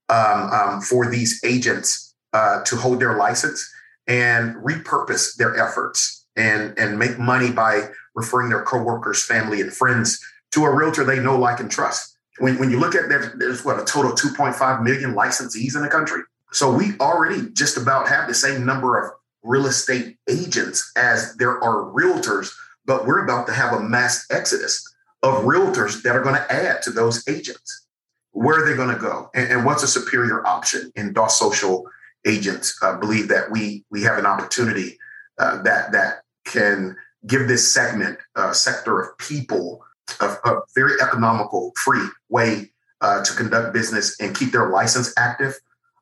[0.08, 3.68] um, um, for these agents uh, to hold their license
[4.06, 10.24] and repurpose their efforts and and make money by referring their coworkers, family, and friends
[10.52, 12.16] to a realtor they know, like, and trust.
[12.38, 15.88] When, when you look at there, there's what a total 2.5 million licensees in the
[15.88, 16.22] country.
[16.52, 21.62] So we already just about have the same number of real estate agents as there
[21.62, 22.52] are realtors,
[22.87, 24.82] but we're about to have a mass exodus
[25.22, 27.87] of realtors that are going to add to those agents.
[28.32, 29.30] Where are they going to go?
[29.34, 30.92] And, and, what's a superior option?
[30.96, 31.84] And Doss Social
[32.24, 34.98] agents uh, believe that we we have an opportunity
[35.38, 39.84] uh, that that can give this segment, uh, sector of people,
[40.20, 45.54] a, a very economical, free way uh, to conduct business and keep their license active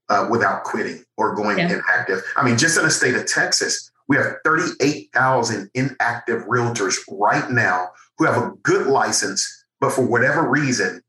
[0.09, 1.73] uh, without quitting or going yeah.
[1.73, 2.23] inactive.
[2.37, 7.89] I mean, just in the state of Texas, we have 38,000 inactive realtors right now
[8.19, 11.03] who have a good license, but for whatever reason,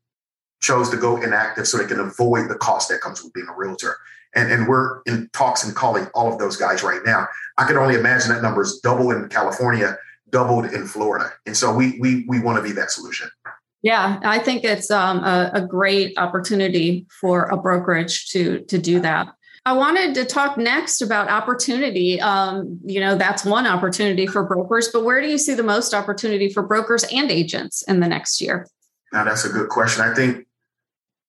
[0.60, 3.56] chose to go inactive so they can avoid the cost that comes with being a
[3.56, 3.96] realtor
[4.34, 7.26] and, and we're in talks and calling all of those guys right now.
[7.56, 9.96] I can only imagine that number is double in California,
[10.30, 13.28] doubled in Florida, and so we we we want to be that solution.
[13.82, 19.00] Yeah, I think it's um, a, a great opportunity for a brokerage to to do
[19.00, 19.28] that.
[19.64, 22.20] I wanted to talk next about opportunity.
[22.20, 25.92] Um, you know, that's one opportunity for brokers, but where do you see the most
[25.92, 28.66] opportunity for brokers and agents in the next year?
[29.12, 30.02] Now, that's a good question.
[30.02, 30.46] I think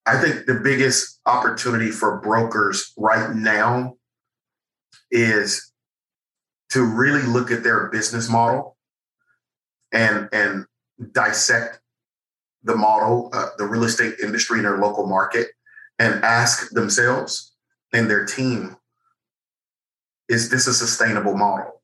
[0.05, 3.95] I think the biggest opportunity for brokers right now
[5.11, 5.71] is
[6.69, 8.77] to really look at their business model
[9.91, 10.65] and and
[11.11, 11.79] dissect
[12.63, 15.47] the model, uh, the real estate industry in their local market,
[15.97, 17.55] and ask themselves
[17.93, 18.75] and their team,
[20.27, 21.81] is this a sustainable model?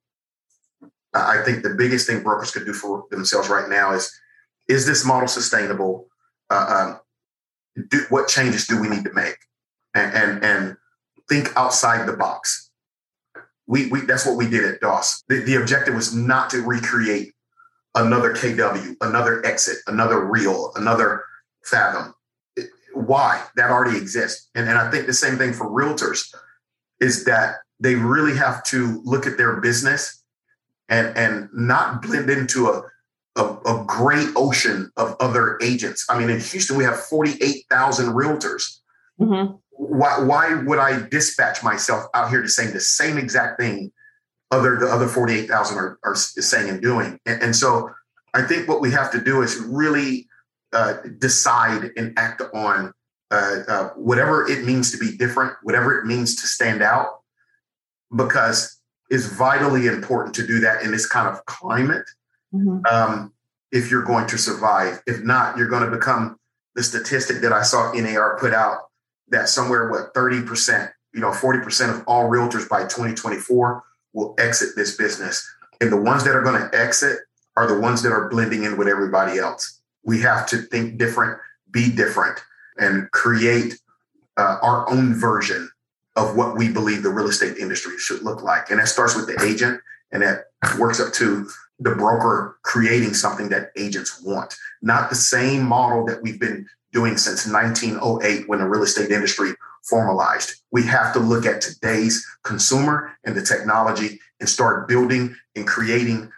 [1.13, 4.11] I think the biggest thing brokers could do for themselves right now is,
[4.67, 6.07] is this model sustainable?
[6.49, 6.97] Uh,
[7.77, 9.37] um, do, what changes do we need to make
[9.93, 10.77] and, and, and
[11.27, 12.69] think outside the box.
[13.67, 15.23] We, we that's what we did at Doss.
[15.27, 17.33] The, the objective was not to recreate
[17.95, 21.23] another KW, another exit, another real, another
[21.63, 22.13] fathom.
[22.93, 23.43] Why?
[23.55, 24.49] That already exists.
[24.55, 26.33] And, and I think the same thing for realtors
[26.99, 30.23] is that they really have to look at their business
[30.87, 32.83] and, and not blend into a,
[33.35, 36.05] a, a great ocean of other agents.
[36.09, 38.79] I mean, in Houston, we have 48,000 realtors.
[39.19, 39.55] Mm-hmm.
[39.71, 43.91] Why, why would I dispatch myself out here to say the same exact thing
[44.51, 47.19] other the other 48,000 are, are saying and doing?
[47.25, 47.89] And, and, so
[48.33, 50.27] I think what we have to do is really
[50.73, 52.93] uh, decide and act on
[53.31, 57.21] uh, uh, whatever it means to be different, whatever it means to stand out,
[58.15, 58.79] because
[59.09, 62.05] it's vitally important to do that in this kind of climate.
[62.53, 62.85] Mm-hmm.
[62.91, 63.33] Um,
[63.71, 66.37] if you're going to survive, if not, you're going to become
[66.75, 68.89] the statistic that I saw NAR put out
[69.29, 73.83] that somewhere what 30%, you know, 40% of all realtors by 2024
[74.15, 75.47] will exit this business.
[75.79, 77.19] And the ones that are going to exit
[77.57, 79.81] are the ones that are blending in with everybody else.
[80.03, 82.39] We have to think different, be different,
[82.77, 83.75] and create
[84.37, 85.69] uh, our own version
[86.15, 88.71] of what we believe the real estate industry should look like.
[88.71, 90.45] And that starts with the agent and that
[90.79, 91.49] works up to
[91.79, 97.17] the broker creating something that agents want, not the same model that we've been doing
[97.17, 99.53] since 1908 when the real estate industry
[99.89, 100.61] formalized.
[100.71, 106.31] We have to look at today's consumer and the technology and start building and creating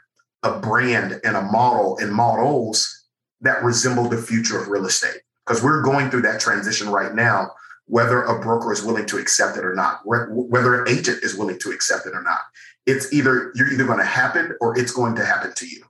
[0.43, 3.05] a brand and a model and models
[3.41, 5.21] that resemble the future of real estate.
[5.45, 7.51] Because we're going through that transition right now,
[7.86, 11.57] whether a broker is willing to accept it or not, whether an agent is willing
[11.60, 12.41] to accept it or not.
[12.86, 15.83] It's either you're either going to happen or it's going to happen to you.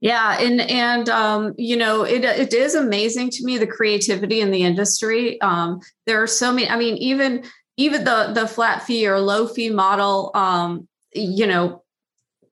[0.00, 4.50] Yeah, and and um, you know it it is amazing to me the creativity in
[4.50, 5.40] the industry.
[5.40, 6.68] Um, there are so many.
[6.68, 7.44] I mean, even
[7.76, 10.30] even the the flat fee or low fee model.
[10.34, 11.82] Um, you know,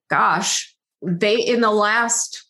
[0.09, 2.45] gosh, they in the last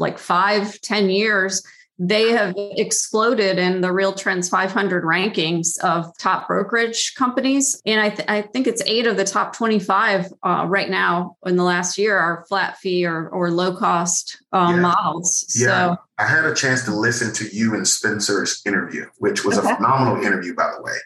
[0.00, 1.62] like five ten years
[2.02, 7.80] they have exploded in the Real Trends 500 rankings of top brokerage companies.
[7.84, 11.56] And I, th- I think it's eight of the top 25 uh, right now in
[11.56, 14.80] the last year are flat fee or, or low cost um, yeah.
[14.80, 15.54] models.
[15.54, 15.66] Yeah.
[15.66, 19.70] So I had a chance to listen to you and Spencer's interview, which was okay.
[19.70, 20.96] a phenomenal interview, by the way.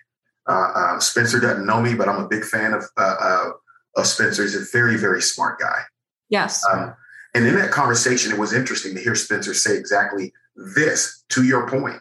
[0.49, 3.51] Uh, uh, Spencer doesn't know me, but I'm a big fan of, uh, uh,
[3.97, 4.43] of Spencer.
[4.43, 5.81] He's a very, very smart guy.
[6.29, 6.65] Yes.
[6.73, 6.95] Um,
[7.35, 11.69] and in that conversation, it was interesting to hear Spencer say exactly this to your
[11.69, 12.01] point.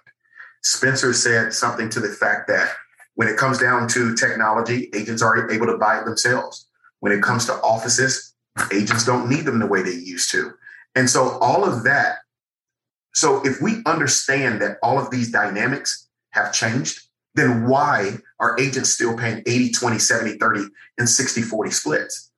[0.63, 2.72] Spencer said something to the fact that
[3.16, 6.68] when it comes down to technology, agents are able to buy it themselves.
[7.00, 8.34] When it comes to offices,
[8.72, 10.52] agents don't need them the way they used to.
[10.96, 12.18] And so all of that.
[13.13, 17.02] So if we understand that all of these dynamics have changed,
[17.36, 20.66] then why are agents still paying 80, 20, 70, 30,
[20.98, 22.32] and 60, 40 splits?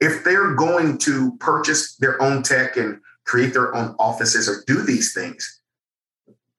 [0.00, 4.82] if they're going to purchase their own tech and create their own offices or do
[4.82, 5.60] these things,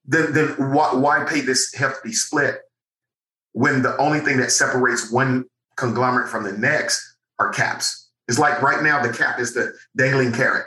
[0.06, 2.60] then, then why, why pay this hefty split
[3.54, 5.46] when the only thing that separates one
[5.78, 8.10] conglomerate from the next are caps?
[8.28, 10.66] It's like right now, the cap is the dangling carrot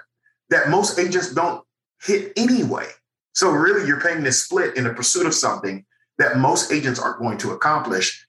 [0.51, 1.65] that most agents don't
[2.03, 2.87] hit anyway.
[3.33, 5.85] So really, you're paying this split in the pursuit of something
[6.19, 8.27] that most agents aren't going to accomplish.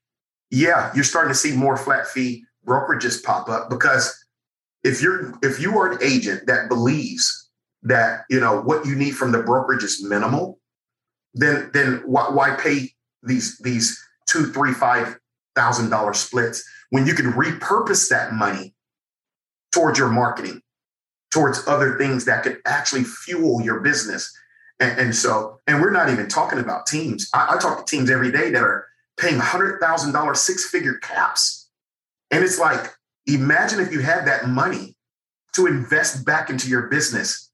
[0.49, 4.25] Yeah, you're starting to see more flat fee brokerages pop up because
[4.83, 7.44] if you're if you are an agent that believes
[7.85, 10.59] that you know what you need from the brokerage is minimal,
[11.33, 12.91] then then why, why pay
[13.23, 15.17] these these two, three, five
[15.55, 18.73] thousand dollar splits when you can repurpose that money
[19.71, 20.61] towards your marketing,
[21.31, 24.31] towards other things that could actually fuel your business.
[24.79, 27.29] And, and so, and we're not even talking about teams.
[27.33, 30.95] I, I talk to teams every day that are paying hundred thousand dollar six figure
[30.95, 31.69] caps,
[32.31, 32.93] and it's like
[33.27, 34.95] Imagine if you had that money
[35.55, 37.51] to invest back into your business.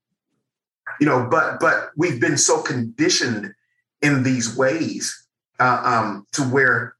[0.99, 3.53] You know, but but we've been so conditioned
[4.01, 5.27] in these ways
[5.59, 6.95] uh, um, to where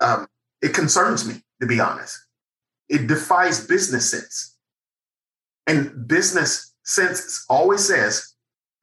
[0.00, 0.26] um,
[0.60, 2.18] it concerns me, to be honest.
[2.88, 4.56] It defies business sense.
[5.66, 8.34] And business sense always says,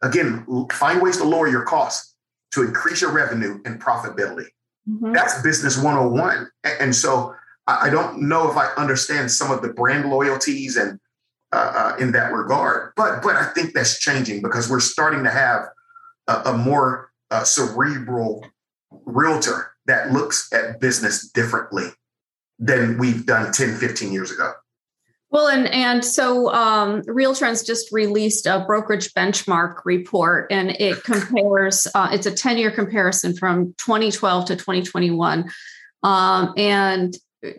[0.02, 2.16] again, find ways to lower your costs
[2.52, 4.48] to increase your revenue and profitability.
[4.90, 5.14] Mm-hmm.
[5.14, 6.50] That's business 101.
[6.80, 7.36] And so
[7.68, 11.00] I don't know if I understand some of the brand loyalties and
[11.54, 15.30] uh, uh, in that regard, but but I think that's changing because we're starting to
[15.30, 15.68] have
[16.28, 18.46] a, a more uh, cerebral
[19.06, 21.88] realtor that looks at business differently
[22.60, 24.54] than we've done 10, 15 years ago.
[25.32, 31.88] Well, and and so um, RealTrends just released a brokerage benchmark report, and it compares.
[31.96, 35.50] Uh, it's a ten year comparison from 2012 to 2021,
[36.04, 37.16] um, and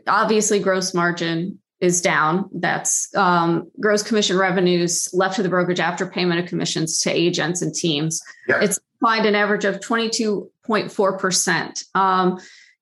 [0.07, 2.49] obviously gross margin is down.
[2.53, 7.61] That's um, gross commission revenues left to the brokerage after payment of commissions to agents
[7.61, 8.23] and teams.
[8.47, 8.63] Yep.
[8.63, 11.97] It's declined an average of 22.4%.
[11.97, 12.39] Um,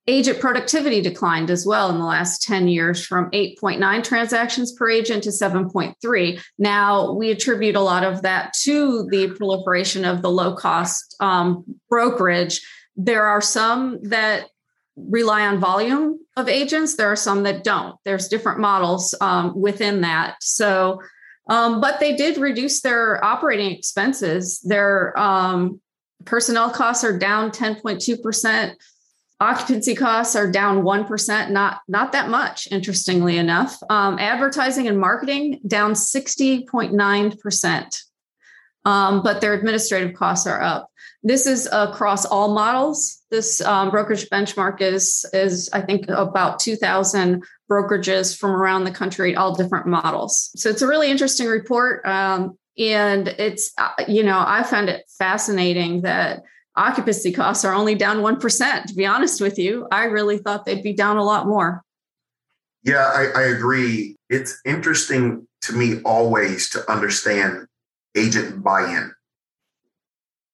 [0.07, 5.25] agent productivity declined as well in the last 10 years from 8.9 transactions per agent
[5.25, 6.43] to 7.3.
[6.59, 11.65] Now, we attribute a lot of that to the proliferation of the low cost um,
[11.89, 12.61] brokerage.
[12.97, 14.51] There are some that
[14.97, 16.97] rely on volume of agents.
[16.97, 17.97] There are some that don't.
[18.05, 20.37] There's different models um, within that.
[20.41, 21.01] So,
[21.49, 24.61] um, but they did reduce their operating expenses.
[24.61, 25.81] Their um,
[26.25, 28.75] personnel costs are down 10.2%.
[29.43, 33.79] Occupancy costs are down 1%, not, not that much, interestingly enough.
[33.89, 38.03] Um, advertising and marketing down 60.9%,
[38.85, 40.91] um, but their administrative costs are up.
[41.23, 43.20] This is across all models.
[43.31, 49.37] This um, brokerage benchmark is, is, I think, about 2,000 brokerages from around the country,
[49.37, 50.51] all different models.
[50.57, 52.05] So it's a really interesting report.
[52.05, 56.43] Um, and it's, uh, you know, I found it fascinating that
[56.77, 58.85] occupancy costs are only down 1%.
[58.85, 61.83] To be honest with you, I really thought they'd be down a lot more.
[62.83, 64.17] Yeah, I, I agree.
[64.29, 67.67] It's interesting to me always to understand
[68.17, 69.13] agent buy in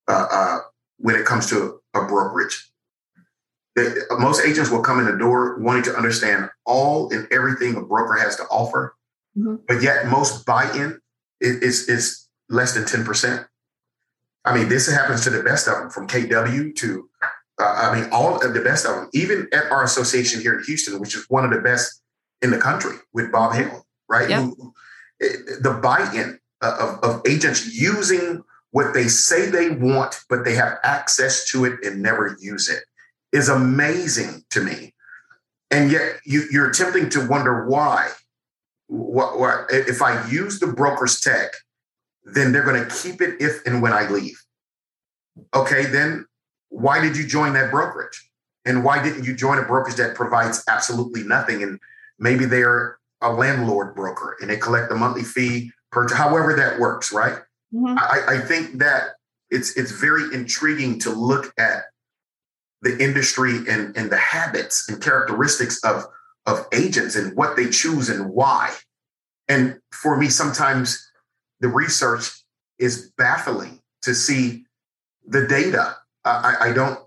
[0.09, 0.59] uh, uh,
[0.99, 2.71] when it comes to a brokerage.
[4.19, 8.15] most agents will come in the door wanting to understand all and everything a broker
[8.15, 8.97] has to offer,
[9.37, 9.57] mm-hmm.
[9.69, 10.99] but yet most buy in
[11.41, 13.47] is, is less than 10%.
[14.45, 17.11] I mean, this happens to the best of them, from KW to,
[17.61, 20.65] uh, I mean, all of the best of them, even at our association here in
[20.65, 22.01] Houston, which is one of the best
[22.43, 24.31] in the country with Bob Hale, right?
[24.31, 24.41] Yep.
[24.41, 24.73] Who,
[25.19, 28.43] the buy-in of, of agents using
[28.77, 32.85] what they say they want, but they have access to it and never use it
[33.33, 34.93] is amazing to me.
[35.71, 38.11] And yet you, you're attempting to wonder why.
[38.89, 41.53] What, what, if I use the broker's tech,
[42.25, 44.39] then they're going to keep it if and when I leave.
[45.55, 46.27] Okay, then
[46.69, 48.31] why did you join that brokerage?
[48.67, 51.63] And why didn't you join a brokerage that provides absolutely nothing?
[51.63, 51.81] And
[52.19, 57.11] maybe they're a landlord broker and they collect a monthly fee per, however that works,
[57.11, 57.39] right?
[57.77, 57.99] Mm-hmm.
[57.99, 59.17] I, I think that
[59.51, 61.85] it's it's very intriguing to look at
[62.83, 66.05] the industry and, and the habits and characteristics of,
[66.47, 68.75] of agents and what they choose and why.
[69.49, 71.11] And for me, sometimes
[71.61, 72.31] the research
[72.79, 74.65] is baffling to see
[75.27, 75.97] the data.
[76.25, 76.99] I, I don't.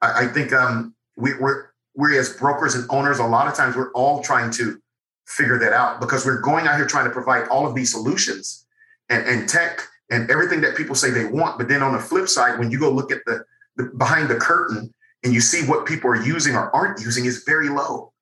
[0.00, 3.76] I, I think um, we, we're we as brokers and owners, a lot of times
[3.76, 4.80] we're all trying to
[5.26, 8.66] figure that out because we're going out here trying to provide all of these solutions
[9.10, 11.58] and, and tech and everything that people say they want.
[11.58, 13.44] But then on the flip side, when you go look at the,
[13.76, 14.92] the behind the curtain
[15.24, 18.12] and you see what people are using or aren't using is very low.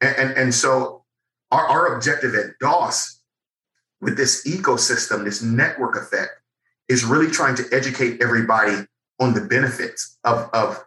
[0.00, 1.04] And, and, and so
[1.50, 3.20] our, our objective at Doss
[4.00, 6.32] with this ecosystem, this network effect,
[6.88, 8.86] is really trying to educate everybody
[9.20, 10.84] on the benefits of, of,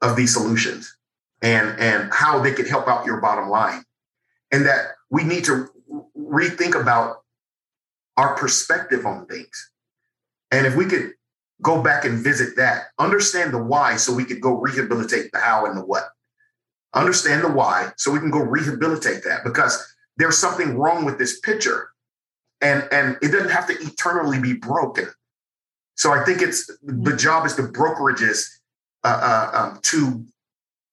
[0.00, 0.96] of these solutions
[1.42, 3.82] and, and how they could help out your bottom line.
[4.52, 5.68] And that we need to
[6.16, 7.19] rethink about
[8.16, 9.70] our perspective on things.
[10.50, 11.12] And if we could
[11.62, 15.66] go back and visit that, understand the why so we could go rehabilitate the how
[15.66, 16.04] and the what.
[16.94, 21.40] Understand the why so we can go rehabilitate that because there's something wrong with this
[21.40, 21.90] picture
[22.60, 25.08] and and it doesn't have to eternally be broken.
[25.94, 28.46] So I think it's the job is the brokerages
[29.04, 30.24] uh, uh, um, to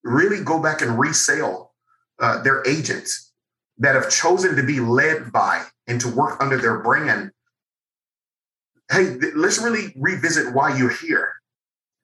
[0.04, 1.74] really go back and resell
[2.20, 3.32] uh, their agents
[3.78, 7.32] that have chosen to be led by and to work under their brand.
[8.90, 11.32] Hey, let's really revisit why you're here,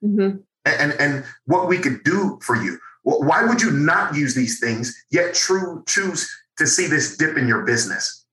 [0.03, 0.37] mm-hmm.
[0.65, 2.77] and and what we could do for you.
[3.03, 7.47] Why would you not use these things yet true choose to see this dip in
[7.47, 8.25] your business?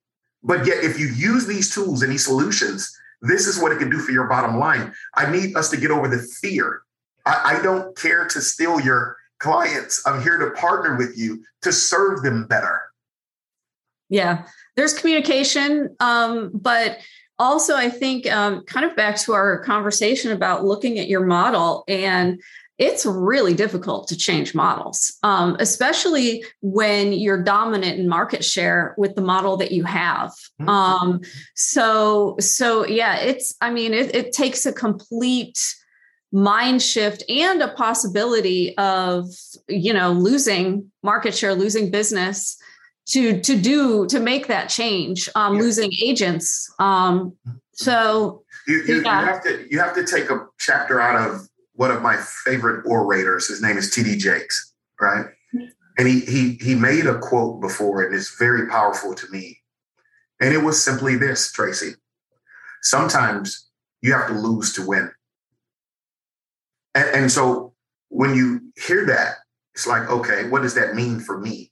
[0.43, 3.91] But yet, if you use these tools and these solutions, this is what it can
[3.91, 4.93] do for your bottom line.
[5.15, 6.83] I need us to get over the fear.
[7.25, 10.03] I, I don't care to steal your clients.
[10.07, 12.81] I'm here to partner with you to serve them better.
[14.13, 14.45] Yeah,
[14.77, 16.99] there's communication, um, but
[17.39, 21.85] also I think um, kind of back to our conversation about looking at your model
[21.89, 22.41] and
[22.79, 29.15] it's really difficult to change models, um, especially when you're dominant in market share with
[29.15, 30.31] the model that you have.
[30.61, 30.69] Mm-hmm.
[30.69, 31.21] Um,
[31.55, 33.55] so, so yeah, it's.
[33.61, 35.59] I mean, it, it takes a complete
[36.33, 39.27] mind shift and a possibility of
[39.69, 42.59] you know losing market share, losing business
[43.07, 45.61] to to do to make that change, um, yeah.
[45.61, 46.73] losing agents.
[46.79, 47.37] Um,
[47.73, 49.21] so you, you, yeah.
[49.21, 52.85] you have to you have to take a chapter out of one of my favorite
[52.87, 53.49] orators.
[53.49, 54.17] His name is T.D.
[54.19, 55.27] Jakes, right?
[55.99, 59.59] And he he he made a quote before, and it's very powerful to me.
[60.41, 61.93] And it was simply this, Tracy.
[62.83, 63.69] Sometimes
[64.01, 65.11] you have to lose to win.
[66.95, 67.75] And, and so
[68.09, 69.37] when you hear that,
[69.75, 71.72] it's like, okay, what does that mean for me?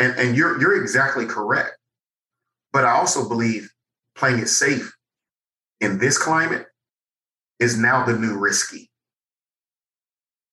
[0.00, 1.76] And and you're you're exactly correct.
[2.72, 3.70] But I also believe
[4.16, 4.92] playing it safe
[5.80, 6.66] in this climate
[7.58, 8.90] is now the new risky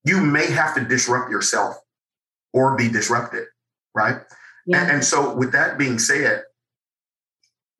[0.08, 1.76] you may have to disrupt yourself
[2.54, 3.45] or be disrupted,
[3.93, 4.22] right?
[4.66, 4.82] Yeah.
[4.82, 6.43] And, and, so, with that being said,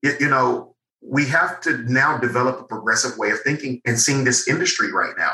[0.04, 4.26] it, you know, we have to now develop a progressive way of thinking and seeing
[4.26, 5.32] this industry right now.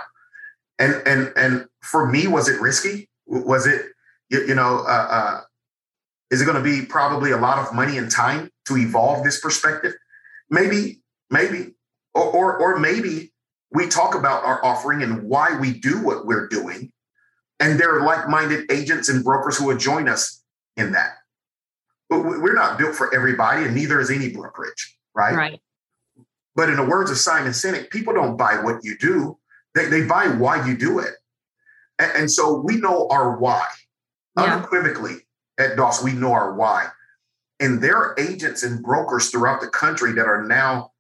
[0.77, 3.09] And and and for me, was it risky?
[3.25, 3.85] Was it
[4.29, 4.83] you, you know?
[4.87, 5.41] Uh, uh,
[6.31, 9.39] is it going to be probably a lot of money and time to evolve this
[9.39, 9.93] perspective?
[10.49, 11.75] Maybe, maybe,
[12.13, 13.31] or or, or maybe
[13.71, 16.91] we talk about our offering and why we do what we're doing,
[17.59, 20.43] and there are like-minded agents and brokers who would join us
[20.77, 21.13] in that.
[22.09, 25.35] But we're not built for everybody, and neither is any brokerage right?
[25.35, 25.59] Right.
[26.55, 29.37] But in the words of Simon Sinek, people don't buy what you do,
[29.75, 31.13] they, they buy why you do it.
[31.99, 33.65] And, and so we know our why.
[34.37, 34.57] Yeah.
[34.57, 35.22] Unequivocally
[35.57, 36.87] at Doss, we know our why.
[37.59, 40.91] And there are agents and brokers throughout the country that are now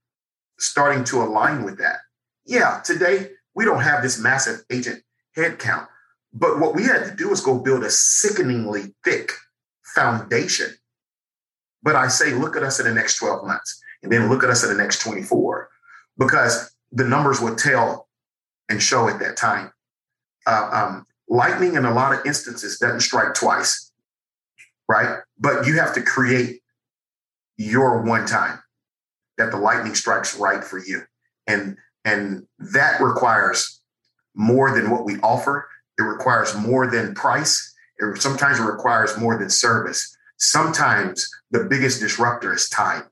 [0.59, 1.97] starting to align with that.
[2.45, 5.03] Yeah, today we don't have this massive agent
[5.37, 5.87] headcount,
[6.33, 9.31] but what we had to do is go build a sickeningly thick
[9.95, 10.69] foundation.
[11.81, 14.49] But I say, look at us in the next 12 months and then look at
[14.49, 15.69] us in the next 24
[16.17, 18.07] because the numbers will tell
[18.69, 19.71] and show at that time.
[20.45, 23.82] Uh, um, lightning in a lot of instances doesn't strike twice,
[24.87, 25.19] right?
[25.39, 26.61] But you have to create
[27.57, 28.59] your one time
[29.37, 31.03] that the lightning strikes right for you.
[31.47, 33.81] And and that requires
[34.35, 35.67] more than what we offer.
[35.97, 37.73] It requires more than price.
[37.97, 40.15] It sometimes it requires more than service.
[40.37, 43.03] Sometimes the biggest disruptor is time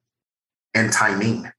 [0.74, 1.52] and timing.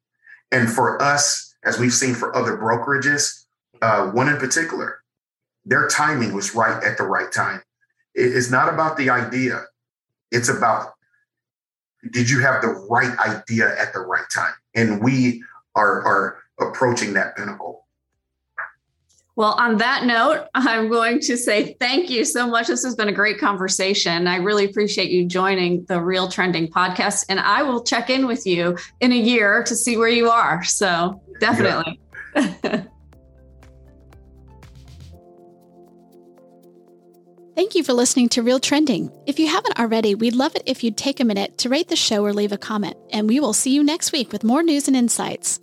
[0.50, 3.44] And for us, as we've seen for other brokerages,
[3.80, 5.02] uh, one in particular,
[5.64, 7.62] their timing was right at the right time.
[8.14, 9.64] It's not about the idea,
[10.32, 10.94] it's about
[12.10, 14.54] did you have the right idea at the right time?
[14.74, 15.42] And we
[15.76, 17.86] are, are approaching that pinnacle.
[19.34, 22.66] Well, on that note, I'm going to say thank you so much.
[22.66, 24.26] This has been a great conversation.
[24.26, 27.26] I really appreciate you joining the Real Trending podcast.
[27.28, 30.64] And I will check in with you in a year to see where you are.
[30.64, 32.00] So definitely.
[32.34, 32.84] Yeah.
[37.55, 39.12] Thank you for listening to Real Trending.
[39.26, 41.96] If you haven't already, we'd love it if you'd take a minute to rate the
[41.96, 42.96] show or leave a comment.
[43.11, 45.61] And we will see you next week with more news and insights.